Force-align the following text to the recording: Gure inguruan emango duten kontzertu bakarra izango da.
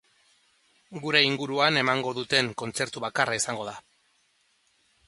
Gure 1.03 1.21
inguruan 1.27 1.77
emango 1.83 2.15
duten 2.21 2.51
kontzertu 2.63 3.07
bakarra 3.07 3.39
izango 3.43 3.71
da. 3.71 3.79